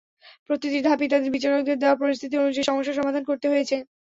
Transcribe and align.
প্রতিটি 0.47 0.79
ধাপেই 0.83 1.11
তাঁদের 1.11 1.33
বিচারকদের 1.35 1.77
দেওয়া 1.79 1.99
পরিস্থিতি 2.01 2.35
অনুযায়ী 2.37 2.65
সমস্যা 2.69 2.93
সমাধান 2.99 3.23
করতে 3.29 3.47
হয়েছে। 3.49 3.75